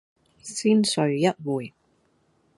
[0.41, 1.75] 先睡一會